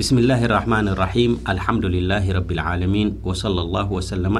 ብስمالله 0.00 0.40
الرحማن 0.48 0.86
لرحም 0.92 1.30
لحምዱላه 1.56 2.24
ረብعم 2.38 2.94
صلى 3.42 3.60
لله 3.66 3.86
وس 3.96 4.10
لى 4.24 4.30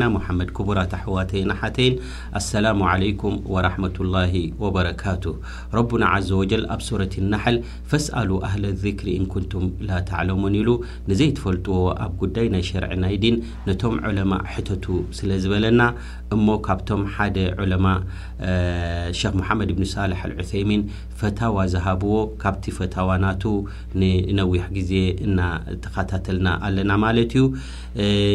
ነና 0.00 0.02
محመድ 0.16 0.48
كቡራት 0.56 0.92
ኣحዋተና 0.98 1.50
ሓተይን 1.60 1.94
لسላم 2.34 2.78
علኩም 2.90 3.34
وረحمة 3.52 3.96
الله 4.04 4.32
وበረካቱ 4.62 5.24
ረبና 5.76 6.02
عዘ 6.14 6.28
وጀል 6.40 6.64
ኣብ 6.74 6.80
صረት 6.88 7.12
لናحል 7.24 7.56
ፈسأل 7.90 8.30
ኣهل 8.46 8.62
الذክሪ 8.72 9.06
ኢንكንቱም 9.20 9.64
ላ 9.88 9.90
ተዕለሙን 10.10 10.54
ኢሉ 10.60 10.68
ንዘይትፈልጥዎ 11.10 11.76
ኣብ 12.04 12.12
ጉዳይ 12.22 12.46
ናይ 12.54 12.62
شርዕ 12.70 12.90
ናይ 13.04 13.14
ዲን 13.24 13.36
ነቶም 13.68 13.94
ዕለማء 14.08 14.42
ሕተቱ 14.52 14.84
ስለ 15.18 15.30
ዝበለና 15.44 15.80
እሞ 16.34 16.46
ካብቶም 16.66 17.02
ሓደ 17.14 17.36
ዑለማ 17.62 17.86
ሸክ 19.18 19.32
መሓመድ 19.40 19.70
ብኒ 19.78 19.86
ሳላሕ 19.94 20.20
ዑሰይሚን 20.40 20.82
ፈታዋ 21.20 21.56
ዝሃብዎ 21.72 22.14
ካብቲ 22.42 22.64
ፈታዋ 22.78 23.08
ናቱ 23.24 23.42
ንነዊሕ 24.00 24.64
ግዜ 24.78 24.92
እናተኸታተልና 25.26 26.46
ኣለና 26.68 26.90
ማለት 27.04 27.34
እዩ 27.38 27.44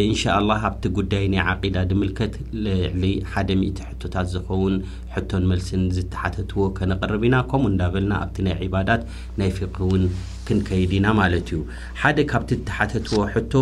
እንሻ 0.10 0.24
ላه 0.50 0.62
ኣብቲ 0.70 0.84
ጉዳይ 1.00 1.26
ናይ 1.34 1.42
ዓቂዳ 1.54 1.76
ድምልከት 1.92 2.34
ልዕሊ 2.66 3.04
1ደ 3.36 3.50
00 3.66 3.86
ሕቶታት 3.90 4.28
ዝኸውን 4.36 4.76
ሕቶን 5.18 5.44
መልስን 5.52 5.84
ዝተሓተትዎ 5.96 6.58
ከነቐርብ 6.78 7.22
ኢና 7.28 7.36
ከምኡ 7.52 7.70
እንዳበልና 7.74 8.12
ኣብቲ 8.24 8.38
ናይ 8.48 8.56
ዕባዳት 8.66 9.02
ናይ 9.40 9.50
ፍቅ 9.60 9.76
ውን 9.92 10.04
ክንከይድ 10.48 10.92
ኢና 10.98 11.08
ማለት 11.22 11.48
እዩ 11.54 11.60
ሓደ 12.02 12.18
ካብቲ 12.32 12.50
ዝተሓተትዎ 12.60 13.20
ሕቶ 13.34 13.54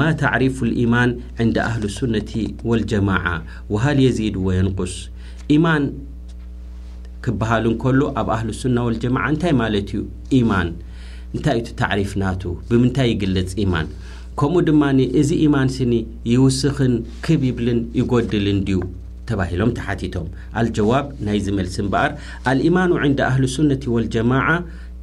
ማ 0.00 0.08
ተዕሪፉ 0.22 0.56
ልኢማን 0.70 1.10
ዕንዲ 1.44 1.58
ኣህል 1.68 1.84
ስነቲ 1.98 2.32
ወልጀማዓ 2.72 3.26
ወሃልየዚድ 3.74 4.38
ወየንቁስ 4.46 4.94
ኢማን 5.56 5.84
ክበሃል 7.26 7.66
እንከሉ 7.72 8.00
ኣብ 8.20 8.30
ኣህል 8.36 8.50
ስና 8.62 8.76
ወልጀማዓ 8.88 9.26
እንታይ 9.34 9.54
ማለት 9.62 9.88
እዩ 9.94 10.02
ኢማን 10.40 10.68
እንታይ 11.36 11.56
እቱ 11.62 11.68
ተዕሪፍናቱ 11.82 12.42
ብምንታይ 12.70 13.08
ይግልጽ 13.14 13.52
ኢማን 13.64 13.86
ከምኡ 14.40 14.60
ድማ 14.68 14.84
እዚ 15.20 15.28
ኢማን 15.44 15.68
ስኒ 15.76 15.92
ይውስኽን 16.32 16.94
ክብ 17.24 17.42
ይብልን 17.50 17.80
ይጎድልን 17.98 18.60
ድዩ 18.68 18.78
ተባሂሎም 19.28 19.70
ተሓቲቶም 19.78 20.26
ኣልጀዋብ 20.60 21.04
ናይ 21.26 21.38
ዚመልሲ 21.46 21.76
ምበኣር 21.86 22.12
አልإኢማኑ 22.50 22.90
ዕንد 23.04 23.20
ኣህል 23.28 23.44
ሱነة 23.56 23.84
وልጀማعة 23.94 24.56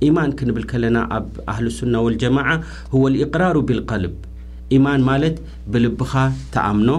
ኢማን 0.08 0.32
ክንብል 0.40 0.64
ከለና 0.72 0.98
ኣብ 1.18 1.26
ኣህልሱናة 1.54 2.00
واልጀማعة 2.06 2.56
ህو 2.94 3.04
الاقራሩ 3.12 3.56
ብልقልብ 3.70 4.14
ኢማን 4.76 5.02
ማለት 5.10 5.36
ብልብኻ 5.72 6.12
ተኣምኖ 6.54 6.90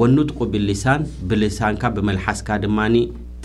ወንጥق 0.00 0.38
ብሊሳን 0.54 1.02
ብሊሳንካ 1.28 1.82
ብመልሓስካ 1.96 2.48
ድማኒ 2.64 2.94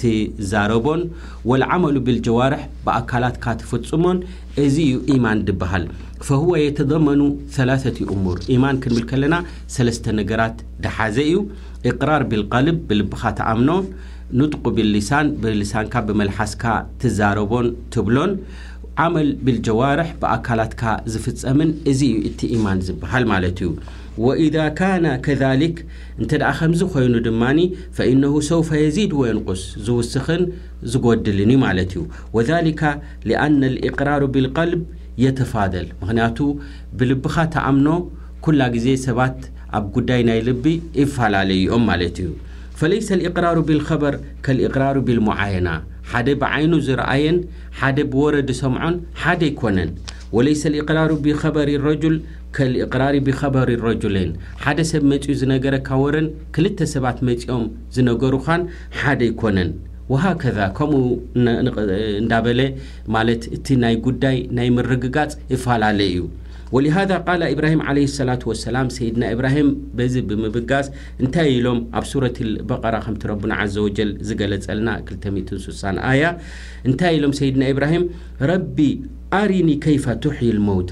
ትዛረቦን 0.02 1.02
ወልዓመሉ 1.50 1.96
ብልጀዋርሕ 2.08 2.62
ብኣካላትካ 2.86 3.46
ትፍጽሞን 3.62 4.18
እዚ 4.66 4.78
እዩ 4.90 4.94
ኢማን 5.16 5.42
ድብሃል 5.48 5.84
ፈህዎ 6.28 6.50
የተደመኑ 6.62 7.22
3ላሰት 7.58 7.98
እሙር 8.16 8.40
ኢማን 8.56 8.80
ክንብል 8.84 9.06
ከለና 9.12 9.36
ሰለስተ 9.76 10.06
ነገራት 10.20 10.58
ድሓዘ 10.86 11.16
እዩ 11.28 11.38
እቅራር 11.92 12.24
ብልቀልብ 12.32 12.80
ብልብኻ 12.90 13.22
ተኣምኖ 13.40 13.70
ንጥق 14.40 14.66
ብልሊሳን 14.76 15.30
ብልሳንካ 15.44 15.94
ብመልሓስካ 16.08 16.64
ትዛረቦን 17.02 17.66
ትብሎን 17.94 18.34
ዓመል 19.04 19.28
ብልጀዋርሕ 19.46 20.10
ብኣካላትካ 20.22 20.82
ዝፍጸምን 21.12 21.70
እዚ 21.92 22.02
እዩ 22.14 22.16
እቲ 22.30 22.40
ኢማን 22.56 22.80
ዝብሃል 22.88 23.24
ማለት 23.32 23.60
እዩ 23.66 23.70
ወኢዳ 24.24 24.58
ካና 24.78 25.06
ከሊክ 25.26 25.78
እንተ 26.22 26.32
ደኣ 26.42 26.50
ኸምዚ 26.58 26.82
ኮይኑ 26.94 27.14
ድማኒ 27.28 27.60
ፈኢነሁ 27.98 28.34
ሰውፈ 28.50 28.70
የዚድ 28.82 29.14
ወይንቁስ 29.22 29.62
ዝውስኽን 29.88 30.44
ዝጐድልን 30.94 31.52
ዩ 31.54 31.58
ማለት 31.66 31.94
እዩ 31.96 32.04
ወዛሊካ 32.38 32.82
ሊአነ 33.32 33.62
ልእቅራር 33.76 34.26
ብልቀልብ 34.34 34.82
የተፋደል 35.26 35.88
ምኽንያቱ 36.02 36.38
ብልብኻ 37.00 37.36
ተኣምኖ 37.56 37.88
ኵላ 38.46 38.62
ግዜ 38.76 38.88
ሰባት 39.08 39.40
ኣብ 39.80 39.86
ጉዳይ 39.96 40.22
ናይ 40.32 40.40
ልቢ 40.50 40.66
ይፈላለኦም 41.02 41.84
ማለት 41.92 42.18
እዩ 42.26 42.32
ፈለይሰ 42.82 43.08
ልእቅራር 43.22 43.58
ብልኸበር 43.70 44.16
ከልእቅራሩ 44.48 44.96
ብልሞዓየና 45.08 45.70
ሓደ 46.12 46.28
ብዓይኑ 46.42 46.74
ዝረአየን 46.86 47.38
ሓደ 47.80 47.98
ብወረዲ 48.14 48.50
ሰምዖን 48.62 48.96
ሓደ 49.22 49.42
ኣይኮነን 49.50 49.92
ወሌይሰ 50.36 50.62
ሊቅራሪ 50.76 51.12
ብኸበሪ 51.26 51.70
ረጅል 51.86 52.16
ከልእቅራሪ 52.56 53.16
ብኸበሪ 53.28 53.70
ረጁልን 53.86 54.32
ሓደ 54.64 54.80
ሰብ 54.92 55.04
መጺኡ 55.12 55.32
ዝነገረካ 55.42 55.90
ወረን 56.04 56.28
ክልተ 56.56 56.80
ሰባት 56.94 57.20
መጺኦም 57.30 57.66
ዝነገሩኻን 57.98 58.64
ሓደ 59.00 59.22
ይኮነን 59.32 59.72
ወሃከዛ 60.14 60.58
ከምኡ 60.78 61.04
እንዳበለ 62.22 62.62
ማለት 63.16 63.44
እቲ 63.58 63.66
ናይ 63.84 63.96
ጉዳይ 64.08 64.40
ናይ 64.58 64.70
ምርግጋጽ 64.78 65.32
ይፈላለየ 65.56 66.10
እዩ 66.16 66.20
ወلሃذ 66.76 67.12
ቃላ 67.28 67.42
ኢብራሂም 67.54 67.82
ዓለ 67.92 67.98
صላة 68.18 68.42
وሰላም 68.50 68.88
ሰይድና 68.98 69.24
ኢብራሂም 69.36 69.70
በዚ 69.98 70.14
ብምብጋስ 70.30 70.88
እንታይ 71.22 71.50
ኢሎም 71.56 71.80
ኣብ 72.00 72.06
ሱረት 72.12 72.38
በቐራ 72.70 72.96
ከምቲ 73.08 73.24
ረብና 73.32 73.52
ዓዘ 73.64 73.76
ወጀል 73.88 74.12
ዝገለጸልና 74.30 74.90
26 75.12 75.84
ኣያ 76.12 76.24
እንታይ 76.90 77.14
ኢሎም 77.20 77.34
ሰይድና 77.42 77.64
ኢብራሂም 77.76 78.06
ረቢ 78.52 78.78
አሪኒ 79.42 79.70
ከይፈ 79.86 80.06
ቱሕይ 80.24 80.52
ልሞውታ 80.58 80.92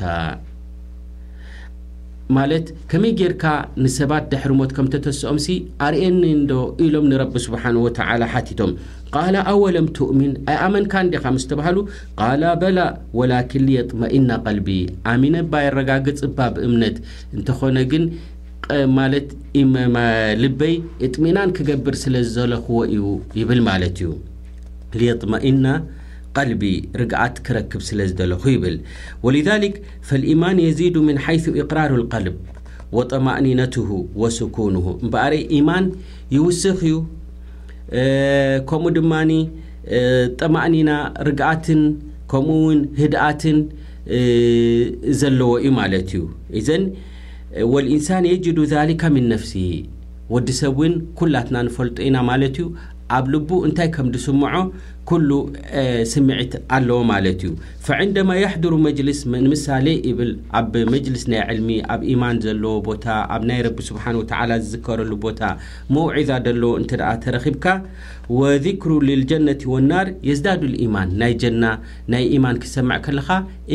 ማለት 2.38 2.66
ከመይ 2.90 3.12
ጌርካ 3.20 3.44
ንሰባት 3.84 4.24
ድሕሪ 4.32 4.52
ሞት 4.60 4.72
ከም 4.78 4.88
ተተስኦምሲ 4.94 5.48
ኣርኤየኒ 5.86 6.20
ንዶ 6.42 6.52
ኢሎም 6.86 7.06
ንረቢ 7.12 7.34
ስብሓን 7.46 7.80
ወተዓላ 7.86 8.22
ሓቲቶም 8.34 8.72
ቃል 9.16 9.36
ኣወለም 9.52 9.88
ትእሚን 9.98 10.34
ኣይኣመንካእንዲኻ 10.54 11.24
ምስ 11.36 11.46
ተባሃሉ 11.52 11.78
ቃላ 12.24 12.44
በላ 12.64 12.80
ወላኪን 13.20 13.66
ልየጥመኢና 13.70 14.30
ቀልቢ 14.46 14.70
ኣሚነባይረጋግፅባ 15.14 16.38
ብእምነት 16.58 16.98
እንተኾነ 17.38 17.78
ግን 17.94 18.06
ማለት 18.98 19.30
ልበይ 20.44 20.76
እጥሚናን 21.08 21.54
ክገብር 21.60 21.96
ስለ 22.04 22.16
ዘለኽዎ 22.36 22.80
እዩ 22.94 23.02
ይብል 23.40 23.62
ማለት 23.70 23.96
እዩ 24.04 24.12
ሊየጥመኢና 25.02 25.66
ርግአት 27.02 27.36
ክረክብ 27.46 27.82
ስለ 27.90 28.00
ዝደለኹ 28.10 28.44
ይብል 28.56 28.76
ወልሊክ 29.26 29.76
ፈልኢማን 30.10 30.58
የዚዱ 30.66 30.96
ምን 31.08 31.18
ሓይث 31.26 31.46
እቅራር 31.64 31.92
ቀልብ 32.14 32.36
ወጠማእኒነትሁ 32.98 33.88
ወስኩንሁ 34.22 34.86
እምበአር 35.04 35.34
ኢማን 35.58 35.86
ይውስኽ 36.36 36.80
እዩ 36.90 36.96
ከምኡ 38.70 38.90
ድማኒ 38.98 39.32
ጠማእኒና 40.40 40.92
ርግኣትን 41.28 41.82
ከምኡ 42.32 42.58
ውን 42.68 42.80
ህድኣትን 43.02 43.58
ዘለዎ 45.22 45.52
እዩ 45.62 45.70
ማለት 45.80 46.10
እዩ 46.16 46.24
እዘን 46.60 46.84
ወልኢንሳን 47.74 48.24
የጅዱ 48.32 48.58
ዛሊካ 48.74 49.02
ምን 49.16 49.26
ነፍሲ 49.34 49.54
ወዲ 50.34 50.50
ሰብ 50.62 50.74
እውን 50.82 50.94
ኩላትና 51.20 51.58
ንፈልጡ 51.68 51.96
ኢና 52.08 52.18
ማለት 52.32 52.56
እዩ 52.60 52.66
ኣብ 53.18 53.28
ልቡ 53.34 53.50
እንታይ 53.68 53.88
ከም 53.96 54.08
ዲስምዖ 54.16 54.52
ኩሉ 55.10 55.32
ስምዒት 56.12 56.52
ኣለዎ 56.76 56.98
ማለት 57.12 57.40
እዩ 57.46 57.52
فዕንدማ 57.86 58.30
يሕضሩ 58.42 58.74
መጅልስ 58.86 59.20
ምሳሌ 59.54 59.88
ይብል 60.10 60.32
ኣብ 60.60 60.74
መጅሊስ 60.94 61.24
ናይ 61.32 61.42
ዕልሚ 61.54 61.70
ኣብ 61.94 62.02
إኢማን 62.12 62.40
ዘለዎ 62.46 62.74
ቦታ 62.90 63.06
ኣብ 63.38 63.42
ናይ 63.52 63.60
ረቢ 63.68 63.78
ስብሓንه 63.90 64.18
وተ 64.22 64.34
ዝዝከረሉ 64.66 65.12
ቦታ 65.26 65.42
መውዒዛ 65.98 66.30
ደሎዎ 66.48 66.72
እንተ 66.82 66.92
ደኣ 67.02 67.10
ተረኺብካ 67.24 67.66
ወذክሩ 68.42 68.90
لልጀነة 69.10 69.62
ولናር 69.74 70.08
የዝዳድ 70.30 70.62
الاኢማን 70.70 71.10
ናይ 71.24 71.34
ጀና 71.42 71.64
ናይ 72.12 72.24
ኢማን 72.38 72.58
ክሰምዕ 72.66 72.98
ከለኻ 73.08 73.28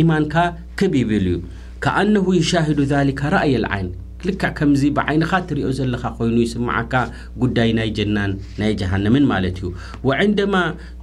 ኢማንካ 0.05 0.35
ከብይብል 0.79 1.27
እዩ 1.35 1.37
ከአነه 1.85 2.27
يሻሂዱ 2.41 2.79
ذሊካ 2.95 3.21
ራእይ 3.37 3.55
ዓይን 3.75 3.89
ልክዕ 4.29 4.51
ከምዚ 4.59 4.83
ብዓይንኻ 4.97 5.31
ትሪኦ 5.49 5.69
ዘለካ 5.79 6.05
ኮይኑ 6.19 6.37
ይስማዓካ 6.45 6.93
ጉዳይ 7.43 7.71
ናይ 7.79 7.89
ጀናን 7.97 8.33
ናይ 8.61 8.73
ጀሃነምን 8.81 9.25
ማለት 9.33 9.57
እዩ 9.65 9.69
ዕንደማ 10.25 10.55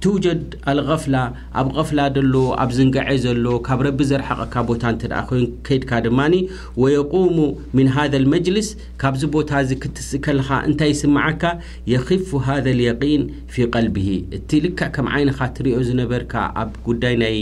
ቱጀድ 0.04 0.42
ኣልፍላ 0.72 1.16
ኣብ 1.62 1.68
ፍላ 1.88 2.00
ሎ 2.32 2.36
ኣብ 2.62 2.70
ዝንገዐ 2.76 3.08
ዘሎ 3.24 3.44
ካብ 3.68 3.80
ረቢ 3.86 4.00
ዘረሓቀካ 4.10 4.54
ቦታ 4.70 4.82
እተ 4.96 5.02
ኮይኑ 5.30 5.44
ከይድካ 5.68 5.92
ድማ 6.06 6.20
ወየቁሙ 6.82 7.36
ምን 7.76 7.88
ሃ 7.94 8.06
ልመጅልስ 8.24 8.68
ካብዚ 9.02 9.22
ቦታ 9.36 9.50
እዚ 9.64 9.70
ክትስእ 9.82 10.22
ከለካ 10.26 10.50
እንታይ 10.68 10.90
ይስመዓካ 10.94 11.44
የኽፉ 11.92 12.28
ሃ 12.46 12.58
ልየን 12.80 13.22
ፊ 13.54 13.64
ቀልቢ 13.74 13.96
እቲ 14.36 14.50
ልክዕ 14.64 14.88
ከም 14.96 15.06
ይንኻ 15.16 15.38
ትርኦ 15.56 15.78
ዝነበርካ 15.88 16.32
ኣብ 16.62 16.70
ጉዳይ 16.88 17.14
ናይ 17.22 17.36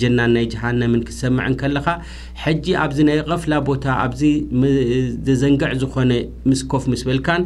ጀናን 0.00 0.30
ናይ 0.36 0.46
ጃሃነምን 0.54 1.02
ክሰምዕን 1.08 1.54
ከለኻ 1.62 1.86
ጂ 2.64 2.74
ኣብዚ 2.84 2.98
ናይ 3.08 3.16
ፍላ 3.42 3.54
ቦታ 3.68 3.84
ኣዚ 4.04 4.20
ዝዘንግዕ 5.26 5.70
ዝኾነ 5.82 6.12
ምስ 6.48 6.60
ኮፍ 6.72 6.84
ምስ 6.90 7.02
በልካን 7.08 7.42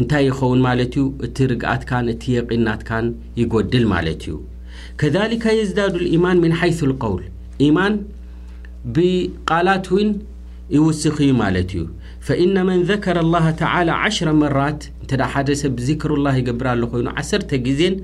እንታይ 0.00 0.22
ይኸውን 0.28 0.60
ማለት 0.66 0.92
እዩ 0.98 1.02
እቲ 1.26 1.36
ርግኣትካን 1.50 2.06
እቲ 2.12 2.22
የቒናትካን 2.36 3.06
ይጎድል 3.40 3.84
ማለት 3.94 4.20
እዩ 4.26 4.34
ከዛሊካ 5.00 5.44
የዝዳድ 5.58 5.94
ልኢማን 6.02 6.40
ምን 6.44 6.54
ሓይث 6.60 6.80
ቀውል 7.02 7.24
ኢማን 7.66 7.94
ብቃላት 8.96 9.86
ውን 9.94 10.08
ይውስኽ 10.74 11.18
ማለት 11.40 11.70
እዩ 11.78 11.82
ፈإነ 12.26 12.54
መን 12.68 12.80
ذከረ 12.90 13.16
الله 13.24 13.44
ተلى 13.60 13.92
1ሽ0 14.04 14.30
መራት 14.42 14.80
እንተ 15.02 15.12
ሓደ 15.32 15.48
ሰብ 15.62 15.74
ذክሩالላه 15.88 16.34
ይገብርኣሎ 16.40 16.82
ኮይኑ 16.92 17.06
ዓሰርተ 17.20 17.50
ጊዜን 17.66 17.94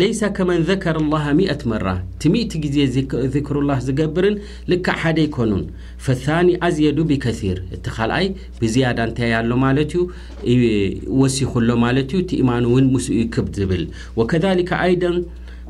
ለይሰ 0.00 0.20
ከመን 0.36 0.60
ذከረ 0.70 0.96
الله 1.04 1.24
ሚ0ት 1.38 1.62
መራ 1.72 1.86
እቲ 2.14 2.22
ም0ቲ 2.32 2.52
ጊዜ 2.64 2.76
ذክሩالላه 3.36 3.78
ዝገብርን 3.86 4.36
ልካ 4.70 4.86
ሓደ 5.02 5.18
ይኮኑን 5.26 5.62
ፈثኒ 6.04 6.46
አዝየዱ 6.66 6.98
ብከثር 7.10 7.58
እቲ 7.74 7.84
ካልኣይ 7.96 8.26
ብዝያዳ 8.60 8.98
እንታ 9.08 9.18
ያሎ 9.34 9.50
ማለት 9.66 9.90
ዩ 9.98 10.02
ወሲኽሎ 11.22 11.68
ማለት 11.86 12.10
እዩ 12.14 12.20
እት 12.24 12.30
ኢማኑ 12.42 12.62
እውን 12.72 12.86
ምስኡ 12.94 13.14
ይክብ 13.22 13.48
ዝብል 13.58 13.84
ከ 14.32 14.34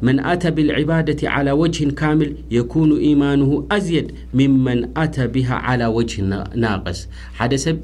መን 0.06 0.18
ኣታ 0.32 0.44
ብልዕባደة 0.56 1.20
عላى 1.34 1.52
ወጅه 1.62 1.88
ካምል 2.00 2.30
የኩኑ 2.54 2.90
ኢማንሁ 3.08 3.50
አዝየድ 3.74 4.08
ምመን 4.38 4.80
ኣታ 5.02 5.16
ቢሃ 5.34 5.48
عላى 5.68 5.86
ወጅه 5.98 6.16
ናቀስ 6.64 7.00
ሓደ 7.38 7.52
ሰብ 7.64 7.78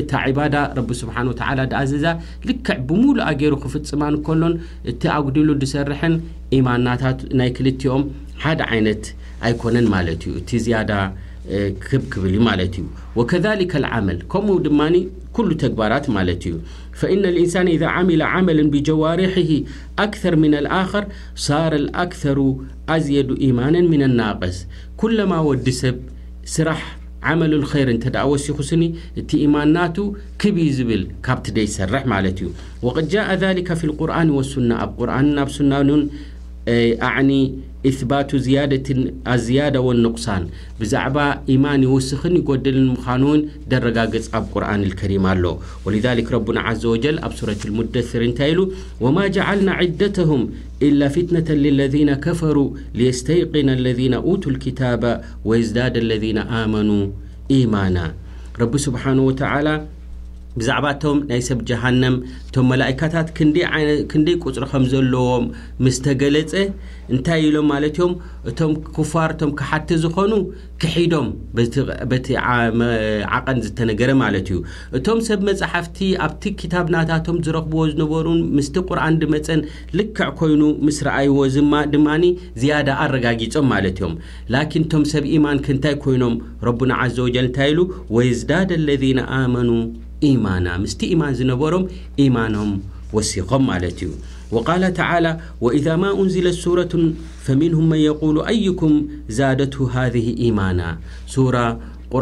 እታ 0.00 0.12
ዕባዳ 0.28 0.54
ረቢ 0.78 0.88
ስብሓን 1.00 1.26
ወተላ 1.32 1.58
ድኣዝዛ 1.72 2.06
ልክዕ 2.48 2.78
ብሙሉ 2.88 3.16
ኣገይሩ 3.30 3.54
ክፍጽማን 3.64 4.14
ከሎን 4.28 4.54
እቲ 4.92 5.02
ኣጉዲሉ 5.16 5.48
ዝሰርሐን 5.62 6.14
ኢማናታት 6.58 7.20
ናይ 7.40 7.50
ክልትኦም 7.56 8.04
ሓደ 8.44 8.60
ዓይነት 8.72 9.04
ኣይኮነን 9.48 9.86
ማለት 9.94 10.22
እዩ 10.28 10.34
እቲ 10.40 10.50
ዝያዳ 10.64 10.92
ክክብክብል 11.84 12.34
ማለት 12.48 12.74
እዩ 12.80 12.84
ወከሊከ 13.18 13.72
ልዓመል 13.86 14.18
ከምኡ 14.32 14.54
ድማ 14.68 14.80
ኩሉ 15.36 15.48
ተግባራት 15.62 16.04
ማለት 16.16 16.42
እዩ 16.48 16.54
فإن 16.94 17.24
الانسان 17.24 17.66
اذا 17.68 17.86
عمل 17.86 18.22
عملا 18.22 18.62
بجوارحه 18.70 19.50
أكثر 19.98 20.36
من 20.36 20.54
الآخر 20.54 21.06
صار 21.36 21.74
الأكثر 21.74 22.56
ازيد 22.88 23.38
ايمانا 23.40 23.80
من 23.80 24.02
الناقس 24.02 24.66
كلما 24.96 25.38
وዲ 25.40 25.70
سب 25.70 25.98
سራح 26.58 26.98
عمل 27.22 27.52
الخير 27.54 27.90
انت 27.90 28.08
د 28.14 28.16
وسخ 28.30 28.60
سني 28.70 28.88
እت 29.18 29.34
ايمان 29.34 29.72
نات 29.72 29.96
كبي 30.38 30.72
زبل 30.72 31.02
ካبت 31.24 31.50
ديسرح 31.50 32.02
ملت 32.06 32.38
እዩ 32.42 32.48
وقد 32.84 33.08
جاء 33.08 33.34
ذلك 33.34 33.68
في 33.74 33.84
القرآن 33.84 34.30
و 34.30 34.40
السنة 34.40 34.82
اب 34.82 34.90
قرآن 34.98 35.46
سنن 35.56 36.08
اثباቱ 37.90 38.36
زيدة 38.46 38.88
ازياد 39.34 39.76
و 39.76 39.88
نقصان 39.92 40.42
بዛعባ 40.80 41.16
إيمان 41.52 41.80
يوسخ 41.88 42.22
يقدل 42.36 42.76
مዃان 42.96 43.22
ون 43.28 43.40
درጋقጽ 43.72 44.26
ኣب 44.36 44.44
قرن 44.52 44.82
الكريم 44.88 45.26
ኣل 45.32 45.44
ولذلك 45.86 46.26
ربن 46.32 46.56
عز 46.58 46.84
وجل 46.92 47.16
ኣብ 47.26 47.32
صورة 47.40 47.60
المدثر 47.68 48.20
እنታይ 48.28 48.52
ل 48.56 48.60
وما 49.04 49.24
جعلنا 49.36 49.72
عدتهم 49.80 50.40
إلا 50.86 51.08
فتنة 51.14 51.48
للذين 51.64 52.10
كفروا 52.26 52.68
ليستيقن 52.98 53.68
الذين 53.78 54.14
اوتوا 54.14 54.50
الكتاب 54.52 55.02
ويزዳاد 55.48 55.94
الذين 56.04 56.38
آمنو 56.62 56.98
إيمان 57.56 57.96
رب 58.60 58.72
سبحنه 58.86 59.22
وتلى 59.28 59.74
ብዛዕባ 60.58 60.84
እቶም 60.94 61.18
ናይ 61.30 61.40
ሰብ 61.48 61.60
ጀሃንም 61.68 62.16
እቶም 62.48 62.66
መላእካታት 62.72 63.28
ክንደይ 64.10 64.36
ቁፅሪ 64.46 64.64
ከም 64.72 64.84
ዘለዎም 64.92 65.44
ምስ 65.84 65.96
ተገለጸ 66.04 66.52
እንታይ 67.14 67.40
ኢሎም 67.46 67.66
ማለት 67.72 67.96
እዮም 67.98 68.12
እቶም 68.50 68.72
ኩፋር 68.96 69.30
እቶም 69.34 69.50
ክሓቲ 69.60 69.88
ዝኾኑ 70.04 70.32
ክሒዶም 70.82 71.26
በቲ 72.12 72.28
ዓቐን 73.38 73.58
ዝተነገረ 73.66 74.10
ማለት 74.22 74.46
እዩ 74.52 74.60
እቶም 74.98 75.18
ሰብ 75.30 75.42
መጻሓፍቲ 75.50 75.98
ኣብቲ 76.28 76.44
ክታብናታቶም 76.62 77.40
ዝረኽብዎ 77.48 77.82
ዝነበሩን 77.92 78.40
ምስቲ 78.58 78.76
ቁርአን 78.90 79.18
ድመፀን 79.24 79.60
ልክዕ 80.00 80.28
ኮይኑ 80.42 80.62
ምስ 80.86 80.98
ረኣይዎ 81.08 81.38
ዝድማ 81.56 81.76
ዝያዳ 82.62 82.88
ኣረጋጊፆም 83.06 83.68
ማለት 83.74 83.98
እዮም 84.00 84.14
ላኪን 84.54 84.84
እቶም 84.88 85.04
ሰብ 85.14 85.24
ኢማን 85.34 85.58
ክ 85.66 85.74
እንታይ 85.76 85.96
ኮይኖም 86.06 86.36
ረቡና 86.68 86.92
ዘወጀል 87.18 87.46
እንታይ 87.50 87.70
ኢሉ 87.74 87.80
ወየዝዳድ 88.16 88.70
ኣለዚነ 88.80 89.20
ኣመኑ 89.42 89.68
مست 90.32 91.02
ايمان 91.02 91.34
زنبرم 91.34 91.86
ايمانم 92.18 92.80
وسقم 93.12 93.66
ملت 93.66 94.00
وقال 94.52 94.94
تعالى 94.94 95.40
واذا 95.60 95.96
ما 95.96 96.20
أنزلت 96.20 96.54
صورة 96.54 97.12
فمنهم 97.44 97.88
من 97.88 97.98
يقول 97.98 98.42
ايكم 98.46 99.08
زادته 99.28 99.90
هذه 99.94 100.36
ايماناة 100.38 100.96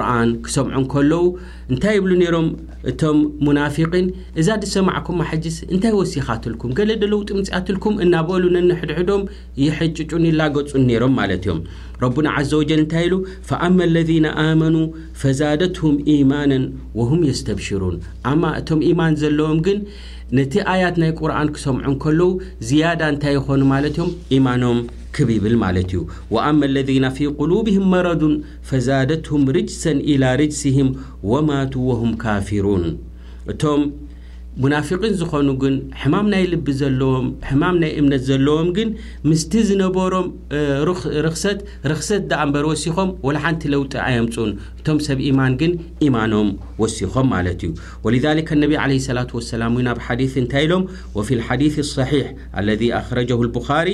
ርን 0.00 0.28
ክሰምዑ 0.44 0.76
ከለው 0.92 1.24
እንታይ 1.72 1.94
ይብሉ 1.98 2.12
ነይሮም 2.22 2.46
እቶም 2.90 3.18
ሙናፊቅን 3.46 4.06
እዛ 4.40 4.48
ዲ 4.62 4.68
ሰማዕኩምማሐጅስ 4.74 5.56
እንታይ 5.72 5.92
ወሲኻትልኩም 5.98 6.72
ገሌ 6.78 6.90
ደለውጢ 7.02 7.28
ምጽኣትልኩም 7.38 7.96
እናበሉ 8.04 8.44
ነኒሕድሕዶም 8.56 9.24
ይሐጭጩን 9.64 10.24
ይላገጹን 10.30 10.86
ኔይሮም 10.90 11.14
ማለት 11.20 11.44
እዮም 11.46 11.60
ረቡና 12.04 12.26
ዓዘ 12.38 12.50
ወጀል 12.62 12.80
እንታይ 12.84 13.04
ኢሉ 13.08 13.16
ፈአማ 13.50 13.78
ለዚነ 13.96 14.26
ኣመኑ 14.46 14.76
ፈዛደትሁም 15.22 15.96
ኢማንን 16.16 16.64
ወሁም 17.00 17.20
የስተብሽሩን 17.30 17.98
ኣማ 18.32 18.42
እቶም 18.62 18.82
ኢማን 18.90 19.18
ዘለዎም 19.24 19.60
ግን 19.68 19.78
ነቲ 20.36 20.52
ኣያት 20.72 20.96
ናይ 21.02 21.12
ቁርኣን 21.20 21.48
ክሰምዑ 21.58 21.88
ከለዉ 22.04 22.30
ዝያዳ 22.70 23.00
እንታይ 23.14 23.34
ይኾኑ 23.40 23.62
ማለት 23.74 23.96
እዮም 23.98 24.10
ኢማኖም 24.38 24.80
كبيبل 25.12 25.56
معلت 25.56 26.06
وأما 26.30 26.64
الذين 26.66 27.08
في 27.10 27.26
قلوبهم 27.26 27.90
مرض 27.90 28.40
فزادتهم 28.62 29.48
رجسا 29.50 29.90
إلى 29.92 30.36
رجسهم 30.36 30.94
وماتوا 31.22 31.88
وهم 31.92 32.16
كافرون 32.16 32.98
توم 33.58 33.92
ሙናፊقን 34.62 35.12
ዝኾኑ 35.20 35.48
ግን 35.62 35.74
ሕማም 36.00 36.26
ናይ 36.32 36.42
ልቢ 36.52 36.66
ዘለዎም 36.80 37.26
ሕማም 37.50 37.76
ናይ 37.82 37.92
እምነት 38.00 38.22
ዘለዎም 38.30 38.68
ግን 38.76 38.88
ምስቲ 39.28 39.52
ዝነበሮም 39.68 40.26
ርሰት 41.26 41.60
ርኽሰት 41.92 42.22
ዳእ 42.30 42.42
እንበር 42.46 42.66
ወሲኾም 42.72 43.10
ወላ 43.26 43.38
ሓንቲ 43.44 43.62
ለውጢ 43.74 43.94
ኣየምፁን 44.08 44.50
እቶም 44.80 44.98
ሰብ 45.06 45.18
ኢማን 45.30 45.54
ግን 45.62 45.72
ኢማኖም 46.08 46.50
ወሲኾም 46.82 47.26
ማለት 47.34 47.62
እዩ 47.68 47.72
ወልذል 48.04 48.40
ነቢ 48.64 48.72
ለ 48.90 49.08
ላة 49.16 49.30
ሰላም 49.52 49.72
ናብ 49.88 49.98
ሓዲث 50.08 50.34
እንታይ 50.42 50.64
ኢሎም 50.66 50.84
ወፊ 51.16 51.28
ሓዲث 51.48 51.74
صሒሕ 51.96 52.24
ለذ 52.68 52.82
ኣክረጀ 53.00 53.30
ብኻሪ 53.58 53.88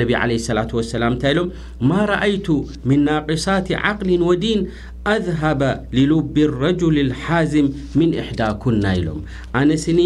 ነቢ 0.00 0.10
ለ 0.30 0.58
ላة 0.58 0.86
ሰላም 0.94 1.12
እንታይ 1.16 1.32
ኢሎም 1.34 1.48
ማ 1.90 2.06
ረአይቱ 2.12 2.46
ምን 2.88 3.00
ናقሳት 3.10 3.68
ዓቅሊን 3.90 4.24
ወዲን 4.30 4.62
ኣذሃበ 5.12 5.62
ሊሉብ 5.96 6.36
ረጅል 6.64 6.96
ልሓዝም 7.10 7.66
ምን 7.98 8.10
እሕዳኩና 8.22 8.84
ኢሎም 8.98 9.20
ኣነስኒ 9.60 9.98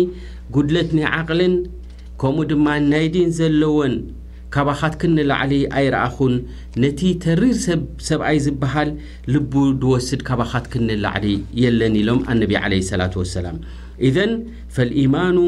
ጕድለትኒ 0.54 0.98
ዓቕልን 1.18 1.54
ከምኡ 2.20 2.46
ድማ 2.52 2.66
ናይ 2.92 3.06
ዲን 3.14 3.28
ዘለዎን 3.38 3.94
ካባኻት 4.54 4.94
ክንላዕሊ 5.00 5.52
ኣይረአኹን 5.78 6.34
ነቲ 6.82 7.00
ተሪር 7.24 7.56
ሰብኣይ 8.08 8.38
ዝብሃል 8.46 8.90
ልቡ 9.34 9.52
ድወስድ 9.82 10.20
ካባኻት 10.28 10.66
ክንላዕሊ 10.72 11.26
የለን 11.62 11.94
ኢሎም 12.02 12.20
ኣነቢ 12.34 12.54
ለ 12.72 12.80
ስላት 12.90 13.14
ወሰላም 13.22 13.58
እዘን 14.08 14.32
ፈልኢማኑ 14.76 15.38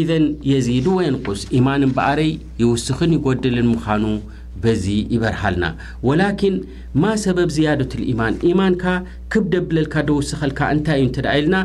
ኢዘን 0.00 0.26
የዚዱ 0.52 0.86
ወየንቁስ 0.98 1.40
ኢማንን 1.58 1.90
በኣረይ 1.96 2.30
ይውስኽን 2.62 3.10
ይጐድልን 3.16 3.68
ምዃኑ 3.74 4.04
በዚ 4.62 4.84
ይበርሃልና 5.14 5.64
ወን 6.08 6.20
ማ 7.00 7.04
ሰበብ 7.22 7.50
ዝያደ 7.56 7.82
ማን 8.18 8.34
ማንካ 8.58 8.82
ክብ 9.32 9.44
ደብለልካ 9.52 9.94
ደወስኸልካ 10.08 10.60
እንታይ 10.74 10.98
እዩ 11.04 11.22
ልና 11.44 11.56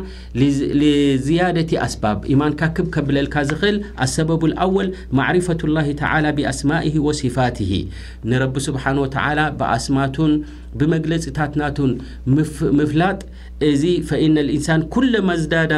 ዝያደ 1.25 1.57
ኣስብ 1.85 2.03
ማን 2.41 2.53
ብከብልካ 2.77 3.35
ዝኽእል 3.49 3.77
ኣሰበ 4.05 4.29
ኣወል 4.65 4.89
ማሪፈ 5.19 5.47
ላ 5.77 5.83
ብኣስማ 6.37 6.71
ወፋት 7.07 7.57
ንረቢ 8.33 8.55
ስብሓ 8.67 8.83
ተ 9.15 9.17
ብኣስማቱን 9.61 10.33
ብመግለፂታት 10.79 11.51
ናቱን 11.59 11.91
ምፍላጥ 12.79 13.19
እዚ 13.69 13.83
ፈነ 14.09 14.35
ኢንሳን 14.55 14.81
ኩለ 14.95 15.13
ማዝዳዳ 15.29 15.71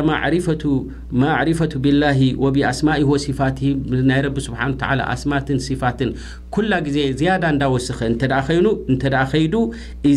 ማሪፈቱ 1.22 1.72
ብላ 1.86 2.03
ወስማ 2.44 2.89
ናይ 4.10 4.22
ኣስማት 5.13 5.50
ፋትን 5.84 6.10
ላ 6.72 6.79
ዜዝ 6.96 7.24
ዳኸይ 9.15 9.38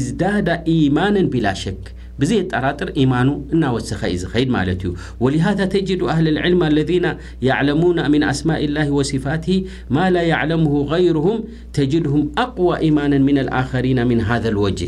ዝዳዳ 0.05 0.49
ኢማና 0.77 1.17
ብላ 1.33 1.47
ሸክ 1.65 1.83
ብዘ 2.21 2.33
ጠራጥር 2.55 2.89
ኢማኑ 3.03 3.29
እናወሰኸ 3.55 4.03
ዩ 4.13 4.17
ዝኸይድ 4.23 4.49
ማለት 4.57 4.81
እዩ 4.87 4.91
ወሊሃذ 5.25 5.61
ተጅዱ 5.75 6.01
ኣህል 6.13 6.27
ልዕልም 6.37 6.61
አለذና 6.67 7.07
ያዕለሙና 7.47 8.01
ምን 8.13 8.23
ኣስማء 8.33 8.61
ላህ 8.75 8.89
ወصፋትሂ 8.99 9.55
ማ 9.97 10.07
ላ 10.15 10.25
ያዕለምሁ 10.33 10.75
غይሩሁም 10.93 11.39
ተጅድሁም 11.79 12.23
ኣقዋى 12.45 12.77
ኢማን 12.89 13.15
ምና 13.29 13.39
ልኣኸሪና 13.49 13.99
ምን 14.11 14.21
ሃذ 14.29 14.45
ልወጅ 14.57 14.81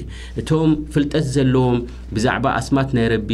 እቶም 0.43 0.71
ፍልጠት 0.97 1.27
ዘለዎም 1.37 1.79
ብዛዕባ 2.17 2.47
ኣስማት 2.61 2.91
ናይ 2.99 3.09
ረቢ 3.15 3.31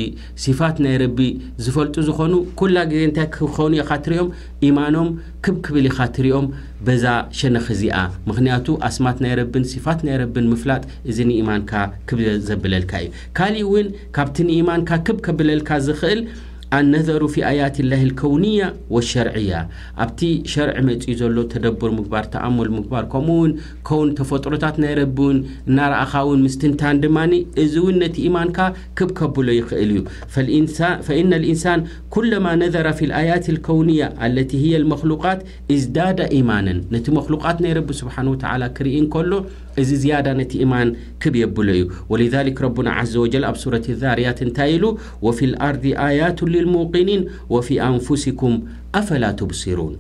صፋት 0.47 0.79
ናይ 0.87 0.97
ረቢ 1.05 1.19
ዝፈልጡ 1.67 1.97
ዝኾኑ 2.09 2.33
ኩላ 2.63 2.77
ግዜ 2.93 3.03
እንታይ 3.11 3.29
ክኸውኑ 3.37 3.75
ይካትርኦም 3.83 4.31
ኢማኖም 4.69 5.11
ክብክብል 5.47 5.87
ይካትርኦም 5.91 6.47
በዛ 6.87 7.05
ሸነኽ 7.39 7.67
እዚኣ 7.75 7.97
ምኽንያቱ 8.29 8.67
ኣስማት 8.89 9.19
ናይ 9.25 9.33
ረብን 9.41 9.65
ሲፋት 9.73 10.01
ናይ 10.09 10.17
ረብን 10.23 10.47
ምፍላጥ 10.53 10.83
እዚ 11.11 11.19
ንኢማንካ 11.31 11.73
ክብ 12.11 12.21
ዘብለልካ 12.49 12.93
እዩ 13.05 13.11
ካልእ 13.39 13.65
እውን 13.67 13.89
ካብቲ 14.19 14.37
ንኢማንካ 14.51 14.91
ክብ 15.09 15.19
ከብለልካ 15.27 15.71
ዝኽእል 15.89 16.21
ኣነዘሩ 16.79 17.23
ፊ 17.35 17.43
ኣያት 17.51 17.77
ላህ 17.91 18.03
ልኮውንያ 18.09 18.65
ወሸርዕያ 18.95 19.53
ኣብቲ 20.03 20.21
ሸርዕ 20.53 20.77
መፅኡ 20.89 21.13
ዘሎ 21.21 21.37
ተደብር 21.53 21.91
ምግባር 21.99 22.25
ተኣሙል 22.35 22.69
ምግባር 22.77 23.05
ከምኡ 23.13 23.37
ውን 23.41 23.53
ከውን 23.89 24.11
ተፈጥሮታት 24.19 24.77
ናይ 24.83 24.93
ረቢእውን 25.01 25.39
እናረአኻ 25.71 26.13
ውን 26.29 26.43
ምስትንታን 26.47 27.01
ድማኒ 27.05 27.33
እዚ 27.63 27.75
እውን 27.83 27.97
ነቲ 28.03 28.17
ኢማንካ 28.29 28.59
ክብከብሎ 29.01 29.49
ይኽእል 29.59 29.91
እዩ 29.97 30.05
ፈኢነ 31.09 31.33
ኢንሳን 31.53 31.83
ኩለማ 32.17 32.47
ነዘራ 32.63 32.87
ፊ 33.01 33.11
ኣያት 33.23 33.49
ልከውንያ 33.57 34.07
አለቲ 34.27 34.53
ህየ 34.63 34.83
መክሉቃት 34.93 35.43
እዝዳዳ 35.77 36.19
ኢማንን 36.39 36.79
ነቲ 36.97 37.07
መኽሉቃት 37.19 37.59
ናይ 37.67 37.75
ረቢ 37.81 37.91
ስብሓን 38.03 38.31
ወተላ 38.35 38.63
ክርኢ 38.79 38.97
እንከሎ 39.03 39.33
እዚ 39.81 39.91
ዝያዳ 40.03 40.29
ነቲ 40.41 40.53
اኢማን 40.63 40.89
ክብየብሎ 41.23 41.69
እዩ 41.77 41.83
ولذك 42.11 42.59
ረبና 42.67 42.89
عዘ 42.99 43.13
وጀል 43.23 43.45
ኣብ 43.51 43.57
ሱረة 43.63 43.87
ذርያት 44.03 44.39
እንታይ 44.47 44.71
ኢሉ 44.77 44.85
ወፊ 45.27 45.39
الኣርض 45.51 45.85
ኣያቱ 46.07 46.39
للمقኒን 46.55 47.23
ወፊ 47.55 47.69
አንفسኩም 47.89 48.55
አፈላ 49.01 49.25
تብሲሩን 49.41 49.95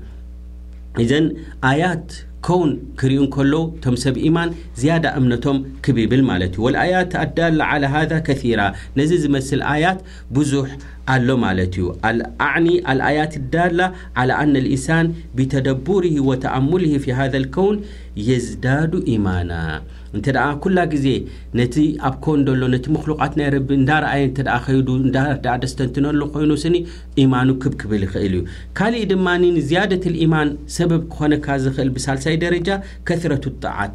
እዘን 1.02 1.26
ኣያት 1.70 2.08
ከውን 2.46 2.70
ክርእ 3.00 3.16
ከሎ 3.32 3.54
ቶም 3.84 3.96
ሰብ 4.02 4.14
ኢማን 4.26 4.50
ዝያዳ 4.80 5.04
እምነቶም 5.18 5.56
ክብይብል 5.84 6.22
ማለት 6.30 6.52
እዩ 6.56 6.60
ولኣያት 6.66 7.12
አلዳላ 7.24 7.58
على 7.70 7.86
ሃذا 7.94 8.18
ከثራ 8.26 8.60
ነዚ 8.98 9.10
ዝመስል 9.24 9.60
ኣያት 9.72 9.98
ብዙح 10.36 10.68
ኣሎ 11.14 11.28
ማለት 11.44 11.72
እዩ 11.80 11.86
ኣያት 13.08 13.32
لዳላ 13.40 13.80
على 14.18 14.32
አነ 14.42 14.54
الኢንሳን 14.64 15.06
ብተደبርه 15.36 16.16
وተአሙል 16.28 16.82
ف 17.04 17.06
ሃذ 17.18 17.32
الከውን 17.42 17.76
የዝዳዱ 18.28 18.92
ኢማና 19.12 19.52
እንተ 20.16 20.26
ደኣ 20.36 20.46
ኩላ 20.62 20.78
ግዜ 20.92 21.06
ነቲ 21.58 21.76
ኣብኮንዶሎ 22.08 22.62
ነቲ 22.72 22.86
ምክሉቃት 22.94 23.32
ናይ 23.38 23.48
ረቢ 23.54 23.68
እንዳረአየ 23.80 24.22
ንተ 24.30 24.48
ኸይዱ 24.64 24.88
እ 25.02 25.12
ደስተንትንሎ 25.62 26.20
ኮይኑ 26.34 26.50
ስኒ 26.64 26.76
ኢማኑ 27.24 27.48
ክብክብል 27.64 28.02
ይኽእል 28.06 28.34
እዩ 28.38 28.42
ካልእ 28.78 29.04
ድማ 29.12 29.26
ንዝያደት 29.42 30.06
ኢማን 30.24 30.50
ሰበብ 30.76 31.04
ክኾነካ 31.12 31.46
ዝኽእል 31.64 31.92
ብሳልሳይ 31.98 32.38
ደረጃ 32.44 32.68
ከትረቱ 33.08 33.44
ጠዓት 33.64 33.94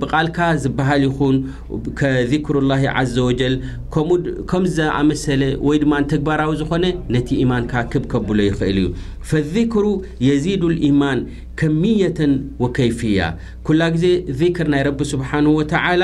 ብቃልካ 0.00 0.38
ዝበሃል 0.62 1.02
ይኹን 1.06 1.36
ከذክሩ 1.98 2.54
ላ 2.70 2.76
ዓዘ 3.02 3.14
ወጀል 3.28 3.54
ከኡከም 3.94 4.64
ዝኣመሰለ 4.76 5.42
ወይ 5.68 5.78
ድማ 5.82 5.92
ንተግባራዊ 6.04 6.52
ዝኾነ 6.60 6.84
ነቲ 7.14 7.28
ኢማንካ 7.44 7.72
ክብ 7.92 8.04
ከብሎ 8.12 8.38
ይኽእል 8.48 8.78
እዩ 8.82 8.88
ፈዚክሩ 9.30 9.86
የዚዱ 10.28 10.62
ልኢማን 10.74 11.18
ከምየተን 11.60 12.32
ወከይፍያ 12.62 13.20
ኩላ 13.68 13.80
ግዜ 13.94 14.44
ክር 14.58 14.68
ናይ 14.74 14.82
ረቢ 14.90 15.00
ስብሓንه 15.14 15.50
ወተዓላ 15.58 16.02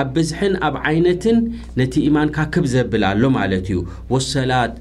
ኣብ 0.00 0.08
ብዝሐን 0.16 0.54
ኣብ 0.68 0.74
ዓይነትን 0.90 1.36
ነቲ 1.80 1.94
ኢማንካ 2.10 2.36
ክብ 2.54 2.66
ዘብል 2.74 3.04
ኣሎ 3.12 3.22
ማለት 3.38 3.66
እዩ 3.72 3.80
ወሰላት 4.14 4.74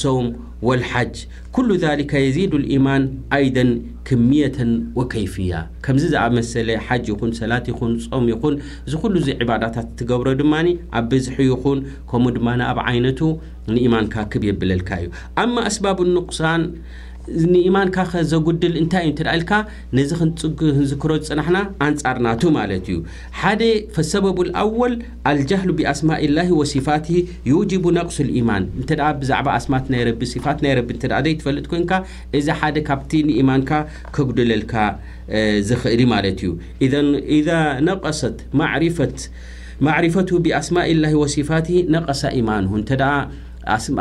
ሰውም 0.00 0.26
ወልሓጅ 0.66 1.14
ኩሉ 1.56 1.68
ሊከ 2.00 2.12
የዚዱ 2.22 2.52
ልኢማን 2.62 3.02
ዓይደን 3.36 3.70
ክምየተን 4.08 4.70
ወከይፍያ 4.98 5.52
ከምዚ 5.84 6.04
ዝኣመሰለ 6.14 6.68
ሓጅ 6.86 7.04
ይኹን 7.12 7.32
ሰላት 7.40 7.66
ይኹን 7.72 7.92
ጾም 8.12 8.24
ይኹን 8.32 8.54
እዚ 8.86 8.94
ኩሉ 9.02 9.14
ዚ 9.26 9.34
ዕባዳታት 9.44 9.88
ትገብሮ 9.98 10.28
ድማ 10.40 10.54
ኣብ 11.00 11.04
ብዝሒ 11.10 11.36
ይኹን 11.52 11.80
ከምኡ 12.12 12.32
ድማ 12.38 12.48
ኣብ 12.70 12.80
ዓይነቱ 12.92 13.20
ንኢማንካክብ 13.74 14.44
የብለልካ 14.48 14.90
እዩ 15.02 15.10
ኣማ 15.44 15.54
ኣስባብ 15.70 15.98
ንقሳን 16.16 16.62
ንኢማንካ 17.52 17.96
ኸዘጉድል 18.12 18.74
እንታይ 18.80 19.04
እዩ 19.08 19.14
ን 19.26 19.32
ኢልካ 19.36 19.52
ነዚ 19.98 20.10
ዝክረ 20.90 21.10
ዝፅናሕና 21.24 21.58
ኣንጻርናቱ 21.86 22.42
ማለት 22.58 22.86
እዩ 22.92 22.98
ሓደ 23.40 23.62
ፈሰበብ 23.96 24.38
ኣወል 24.62 24.94
አልጃህሉ 25.30 25.70
ብኣስማኢ 25.80 26.26
ላሂ 26.36 26.50
ወሲፋት 26.60 27.06
ዩጅቡ 27.52 27.84
ነቕሱ 27.98 28.18
ልኢማን 28.28 28.64
እንተ 28.80 28.90
ብዛዕባ 29.22 29.48
ኣስማት 29.60 29.86
ናይ 29.94 30.02
ረቢ 30.10 30.22
ሲፋት 30.34 30.58
ናይ 30.66 30.74
ረቢ 30.80 30.90
ዘይትፈልጥ 31.28 31.66
ኮይንካ 31.72 31.92
እዛ 32.38 32.46
ሓደ 32.60 32.76
ካብቲ 32.88 33.10
ንኢማንካ 33.28 33.70
ከጉድለልካ 34.14 34.74
ዝኽእል 35.68 36.02
ማለት 36.14 36.38
እዩ 36.46 36.52
እ 36.84 36.88
ኢ 37.38 37.40
ነቀሰት 37.88 38.38
ማዕሪፈትሁ 39.86 40.36
ብኣስማ 40.44 40.78
ላ 41.02 41.10
ወሲፋት 41.22 41.66
ነቀሳ 41.94 42.22
ኢማንሁ 42.40 42.72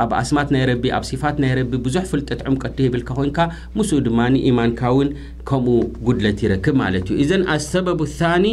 ኣብ 0.01 0.11
ኣስማት 0.21 0.49
ናይ 0.53 0.63
ረቢ 0.69 0.83
ኣብ 0.97 1.03
صፋት 1.09 1.35
ናይ 1.43 1.51
ረቢ 1.59 1.73
ብዙሕ 1.85 2.03
ፍልጠት 2.11 2.39
ዕምቀ 2.49 2.63
ዶ 2.75 2.77
ይብልካ 2.85 3.09
ኮንካ 3.19 3.37
ምስኡ 3.77 3.97
ድማኢማንካ 4.07 4.81
ውን 4.97 5.09
ከምኡ 5.49 5.81
ጉድለት 6.07 6.39
ይረክብ 6.45 6.75
ማለት 6.81 7.05
እዩ 7.13 7.17
እዘን 7.23 7.43
ኣሰበብ 7.55 7.99
ثኒ 8.19 8.43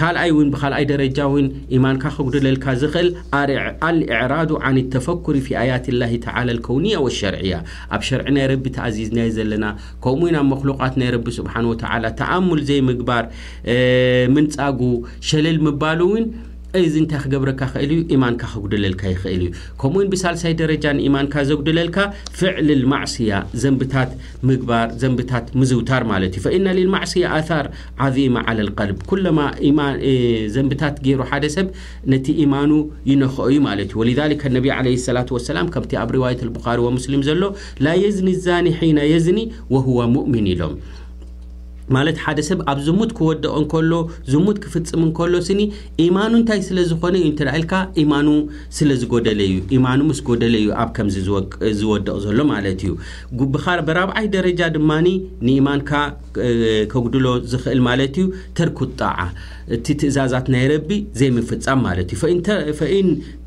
ካልኣይ 0.00 0.30
እውን 0.32 0.48
ብካልኣይ 0.54 0.84
ደረጃ 0.92 1.18
ውን 1.34 1.46
ኢማንካ 1.78 2.04
ክጉድለልካ 2.16 2.64
ዝኽእል 2.82 3.08
ኣልኤዕራዱ 3.88 4.50
ዓን 4.68 4.76
ተፈኩሪ 4.94 5.36
ፊ 5.48 5.58
ኣያት 5.62 5.86
ላሂ 6.00 6.12
ተላ 6.26 6.48
ኮውንያ 6.68 6.96
ወሸርዕያ 7.06 7.56
ኣብ 7.96 8.02
ሸርዒ 8.10 8.26
ናይ 8.36 8.46
ረቢ 8.52 8.64
ተኣዚዝ 8.76 9.10
ናይ 9.18 9.30
ዘለና 9.38 9.64
ከምኡ 10.06 10.30
ናብ 10.36 10.46
መክሉቃት 10.52 10.96
ናይ 11.02 11.10
ረቢ 11.16 11.26
ስብሓ 11.40 11.54
ወ 11.72 11.74
ተኣሙል 12.22 12.62
ዘይምግባር 12.70 13.24
ምንፃጉ 14.36 14.80
ሸለል 15.30 15.58
ምባሉ 15.68 16.00
እው 16.12 16.16
ዚ 16.92 16.94
እንታይ 17.02 17.18
ክገብረካ 17.22 17.60
ኽእል 17.72 17.90
እዩ 17.94 17.98
ኢማንካ 18.16 18.42
ክጉድለልካ 18.52 19.02
ይኽእል 19.12 19.42
እዩ 19.44 19.48
ከምኡእውን 19.80 20.10
ብሳልሳይ 20.12 20.52
ደረጃ 20.60 20.84
ንኢማንካ 20.98 21.34
ዘጉድለልካ 21.48 21.98
ፍዕል 22.40 22.68
ማዕስያ 22.92 23.32
ዘንብታት 23.62 24.10
ምግባር 24.50 24.86
ዘንብታት 25.02 25.46
ምዝውታር 25.62 26.04
ማለት 26.12 26.32
እዩ 26.36 26.42
فኢና 26.46 26.66
ልማዕስያ 26.78 27.24
ኣثር 27.38 27.66
ዓظማ 28.06 28.36
ዓለ 28.52 28.58
ልقልብ 28.68 28.98
ኩለማ 29.10 29.38
ዘንብታት 30.56 30.96
ገይሩ 31.06 31.20
ሓደ 31.32 31.44
ሰብ 31.56 31.68
ነቲ 32.14 32.26
ኢማኑ 32.46 32.72
ይነኽአ 33.12 33.46
እዩ 33.52 33.58
ማለት 33.68 33.90
እዩ 33.92 34.00
ወ 34.00 34.08
ነቢ 34.56 34.66
ለ 34.86 34.96
ሰላة 35.08 35.28
وሰላም 35.36 35.66
ከምቲ 35.76 35.92
ኣብ 36.04 36.08
ርዋት 36.16 36.40
ቡኻሪ 36.56 36.78
ወሙስሊም 36.88 37.22
ዘሎ 37.28 37.42
ላ 37.84 37.96
የዝኒ 38.04 38.28
ዛኒ 38.48 38.66
ሒና 38.80 38.98
የዝኒ 39.12 39.38
ወهዋ 39.76 39.98
ሙእሚን 40.16 40.46
ኢሎም 40.54 40.72
ማለት 41.96 42.16
ሓደ 42.24 42.38
ሰብ 42.48 42.58
ኣብ 42.70 42.78
ዝሙት 42.86 43.10
ክወደቕ 43.18 43.52
እንከሎ 43.60 43.92
ዝሙት 44.32 44.58
ክፍፅም 44.64 45.00
እንከሎ 45.06 45.32
ስኒ 45.48 45.60
ኢማኑ 46.04 46.32
እንታይ 46.40 46.60
ስለ 46.68 46.78
ዝኾነ 46.90 47.14
እዩ 47.20 47.26
እተደ 47.32 47.48
ኢልካ 47.58 47.72
ዝዩኢማኑ 47.98 48.28
ምስ 50.10 50.20
ጎደለ 50.28 50.52
እዩ 50.62 50.68
ኣብ 50.82 50.88
ከምዚ 50.96 51.16
ዝወድቕ 51.80 52.06
ዘሎ 52.24 52.38
ማለት 52.52 52.78
እዩ 52.86 52.92
ብራብዓይ 53.88 54.26
ደረጃ 54.36 54.60
ድማ 54.76 54.90
ንኢማንካ 55.46 55.90
ከጉድሎ 56.92 57.26
ዝኽእል 57.52 57.80
ማለት 57.88 58.14
እዩ 58.22 58.26
ተርኩ 58.58 58.78
ጣዓ 59.00 59.18
እቲ 59.74 59.86
ትእዛዛት 60.00 60.46
ናይ 60.54 60.64
ረቢ 60.74 60.88
ዘይምፍፃም 61.20 61.78
ማለት 61.88 62.08
እዩ 62.14 62.20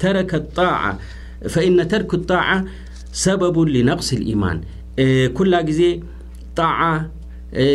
ተረፈእነ 0.02 1.80
ተርክ 1.94 2.12
ጣዓ 2.32 2.50
ሰበቡን 3.24 3.70
ሊነቕስ 3.76 4.10
ልኢማን 4.22 4.58
ኩላ 5.38 5.54
ግዜ 5.70 5.82
ጣ 6.58 6.60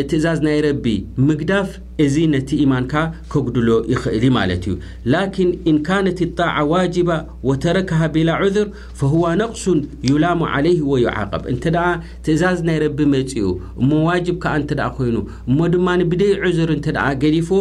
ትእዛዝ 0.09 0.39
ናይ 0.45 0.57
ረቢ 0.65 0.85
ምግዳፍ 1.27 1.69
እዚ 2.03 2.15
ነቲ 2.33 2.49
ኢማንካ 2.65 2.93
ከጉድሎ 3.31 3.67
ይኽእል 3.93 4.25
ማለት 4.37 4.63
እዩ 4.69 4.73
ላኪን 5.13 5.49
ኢን 5.69 5.77
ካነት 5.87 6.19
لጣع 6.25 6.55
ዋጅባ 6.71 7.09
ወተረክሃ 7.49 7.99
ቢላ 8.15 8.29
ዑዝር 8.41 8.67
ፈሁዋ 8.99 9.25
ነقሱ 9.43 9.63
ዩላሙ 10.09 10.39
ዓለይህ 10.55 10.81
ወይዓቀብ 10.91 11.43
እንተ 11.53 11.63
ደ 11.77 11.79
ትእዛዝ 12.27 12.59
ናይ 12.69 12.77
ረቢ 12.85 12.99
መፅኡ 13.15 13.45
እሞ 13.81 13.89
ዋጅብ 14.09 14.37
ከዓ 14.45 14.53
እንተደ 14.61 14.81
ኮይኑ 14.99 15.17
እሞ 15.49 15.57
ድማ 15.75 15.87
ብደይ 16.13 16.33
ዑዝር 16.45 16.69
እንተ 16.77 16.87
ገሊፎ 17.25 17.51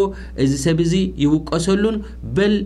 እዚ 0.44 0.52
ሰብ 0.66 0.78
እዚ 0.86 0.94
ይውቀሰሉን 1.24 1.98
በል 2.38 2.56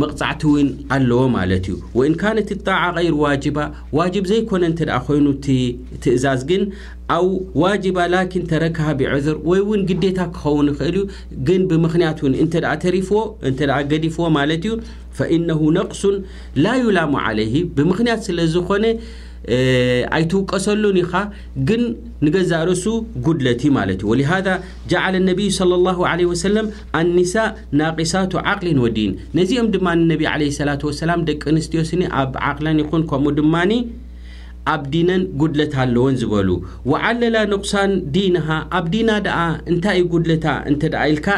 መቕፃዕቲ 0.00 0.42
ውን 0.54 0.68
ኣለዎ 0.96 1.20
ማለት 1.36 1.64
እዩ 1.72 1.76
ወኢን 1.98 2.14
ካነት 2.20 2.48
الጣع 2.56 2.80
غይر 2.96 3.14
ዋጅባ 3.24 3.58
ዋجب 3.98 4.24
ዘይኮነ 4.30 4.62
እንተ 4.70 4.80
ኮይኑ 5.06 5.26
ትእዛዝ 6.02 6.40
ግን 6.50 6.62
ኣው 7.16 7.26
ዋጅባ 7.62 7.98
ላኪን 8.14 8.42
ተረካሃ 8.50 8.88
ብዑذር 9.00 9.36
ወይ 9.50 9.60
ውን 9.68 9.80
ግዴታ 9.90 10.18
ክኸውን 10.34 10.66
ይኽእል 10.72 10.96
እዩ 10.98 10.98
ግን 11.48 11.60
ብምክንያት 11.72 12.18
ው 12.24 12.26
እንተ 12.44 12.54
ተሪፍዎ 12.84 13.18
እተ 13.50 13.60
ገዲፍዎ 13.92 14.24
ማለት 14.38 14.62
እዩ 14.68 14.72
فإነه 15.18 15.60
ነقሱ 15.78 16.02
ላ 16.64 16.66
يላሙ 16.82 17.12
عለይه 17.26 17.54
ብምኽንያት 17.76 18.20
ስለ 18.28 18.38
ዝኾነ 18.54 18.84
ኣይትውቀሰሉን 20.16 20.96
ኢኻ 21.02 21.12
ግን 21.68 21.82
ንገዛርሱ 22.26 22.84
ጉድለት 23.26 23.62
ማለት 23.76 24.00
እዩ 24.02 24.08
ወሊሃذ 24.12 24.48
ጃዓለ 24.92 25.14
ነቢይ 25.28 25.48
صለ 25.58 25.70
ላه 25.86 25.98
ለ 26.20 26.26
ወሰለም 26.32 26.66
ኣኒሳእ 27.00 27.54
ናቂሳቱ 27.80 28.32
ዓቅሊን 28.52 28.80
ወዲን 28.84 29.12
ነዚኦም 29.38 29.68
ድማ 29.76 29.86
ነቢ 30.12 30.22
ለ 30.42 30.50
ሰላት 30.60 30.82
ሰላም 31.02 31.20
ደቂ 31.30 31.42
ኣንስትዮ 31.52 31.82
ስኒ 31.90 32.02
ኣብ 32.22 32.34
ዓቅለን 32.50 32.80
ይኹን 32.82 33.04
ከምኡ 33.12 33.32
ድማኒ 33.40 33.72
ኣብ 34.74 34.82
ዲነን 34.92 35.22
ጉድለት 35.40 35.74
ኣለዎን 35.82 36.16
ዝበሉ 36.20 36.48
ወዓለላ 36.90 37.36
ንقሳን 37.52 37.92
ዲናሃ 38.16 38.48
ኣብ 38.78 38.86
ዲና 38.94 39.10
ደኣ 39.26 39.38
እንታይ 39.72 39.98
ዩ 40.00 40.04
ጉድለታ 40.14 40.46
እንተደ 40.70 40.94
ኢልካ 41.12 41.28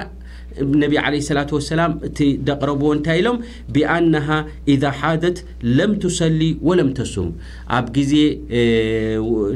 ነቢ 0.82 0.94
ዓለ 1.08 1.14
ሰላት 1.28 1.50
ወሰላም 1.56 1.92
እቲ 2.08 2.18
ደቕረብዎ 2.48 2.88
እንታይ 2.96 3.18
ኢሎም 3.22 3.36
ብኣናሃ 3.74 4.28
ኢዛ 4.74 4.84
ሓደት 5.00 5.38
ለም 5.76 5.92
ትሰሊ 6.04 6.40
ወለም 6.68 6.90
ተሱም 6.98 7.28
ኣብ 7.78 7.86
ግዜ 7.96 8.12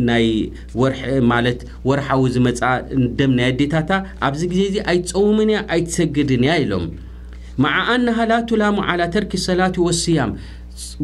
ናይር 0.09 1.23
ማለት 1.33 1.61
ወርሓዊ 1.91 2.25
ዝመጻ 2.37 2.61
ደምናይ 3.21 3.49
ኣዴታታ 3.53 3.91
ኣብዚ 4.29 4.43
ግዜ 4.53 4.61
እዚ 4.71 4.77
ኣይትጸውምን 4.93 5.51
እያ 5.55 5.61
ኣይትሰግድን 5.77 6.45
እያ 6.47 6.55
ኢሎም 6.67 6.87
መዓ 7.65 7.77
አናሃ 7.97 8.17
ላቱላሙ 8.31 8.77
ዓላ 8.93 9.01
ተርኪ 9.15 9.33
ሰላት 9.49 9.77
ወስያም 9.87 10.33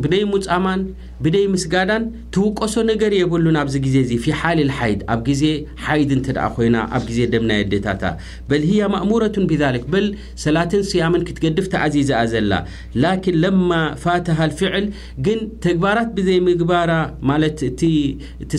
ብደይ 0.03 0.23
ሙፃማን 0.33 0.81
ብደይ 1.25 1.45
ምስጋዳን 1.53 2.05
ትውቀሶ 2.35 2.75
ነገር 2.91 3.13
የብሉን 3.19 3.57
ኣብዚ 3.63 3.75
ግዜ 3.85 3.97
ዚ 4.09 4.19
ፊሓልልሓይድ 4.25 5.01
ኣብ 5.15 5.21
ግዜ 5.29 5.43
ሓይድ 5.85 6.11
እንተ 6.17 6.27
ደ 6.37 6.41
ኮይና 6.57 6.77
ኣብ 6.97 7.03
ጊዜ 7.11 7.21
ደምና 7.35 7.53
የድታታ 7.61 8.03
በል 8.49 8.65
ህያ 8.71 8.89
ማእሙረቱን 8.95 9.47
ብዛሊክ 9.53 9.85
በል 9.95 10.07
ሰላትን 10.45 10.85
ስያምን 10.91 11.25
ክትገድፍ 11.29 11.67
ተዓዚዛኣ 11.75 12.21
ዘላ 12.35 12.53
ላኪን 13.05 13.39
ለማ 13.45 13.71
ፋትሃልፍዕል 14.05 14.87
ግን 15.29 15.41
ተግባራት 15.69 16.11
ብዘይምግባራ 16.19 16.91
ማለት 17.33 17.59
እቲ 17.71 17.81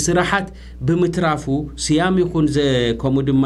ስራሓት 0.07 0.49
ብምትራፉ 0.89 1.43
ስያም 1.87 2.15
ይኹን 2.23 2.47
ከምኡ 3.03 3.25
ድማ 3.31 3.45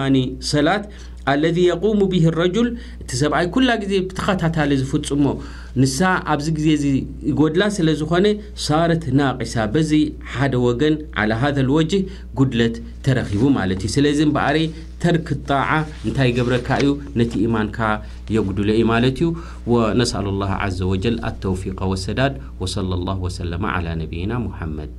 ሰላት 0.53 0.83
አለذ 1.31 1.57
የقሙ 1.69 1.97
ብ 2.11 2.19
ረጅል 2.41 2.67
እቲ 3.03 3.09
ሰብኣይ 3.21 3.45
ኩላ 3.55 3.69
ግዜ 3.81 3.93
ብቲ 4.09 4.19
ከታታሊ 4.27 4.71
ዝፍፅሞ 4.81 5.25
ንሳ 5.81 5.99
ኣብዚ 6.33 6.47
ግዜ 6.57 6.67
ዚ 6.83 6.85
ጎድላ 7.39 7.63
ስለ 7.77 7.87
ዝኾነ 8.01 8.27
ሳረት 8.65 9.03
ናቅሳ 9.19 9.55
በዘይ 9.73 10.03
ሓደ 10.35 10.53
ወገን 10.67 10.95
ሃ 11.41 11.51
ወጅ 11.77 11.91
ጉድለት 12.39 12.77
ተረኺቡ 13.07 13.43
ማለት 13.57 13.81
እዩ 13.87 13.91
ስለዚ 13.97 14.21
በአረ 14.37 14.55
ተርክ 15.03 15.27
ጣዓ 15.49 15.67
እንታይ 16.05 16.31
ገብረካ 16.37 16.69
እዩ 16.85 16.91
ነቲ 17.21 17.33
ኢማንካ 17.49 17.79
የጉድሎ 18.37 18.69
ዩ 18.81 18.85
ማለት 18.93 19.17
እዩ 19.21 19.27
ወነስኣሉ 19.73 20.25
ላه 20.43 20.51
ዘ 20.77 20.79
ወጀል 20.93 21.17
ኣተውፊቀ 21.29 21.79
ወሰዳድ 21.93 22.33
ወص 22.63 22.77
ሰለ 23.39 23.51
ነብይና 24.01 24.33
ሙሐመድ 24.47 24.97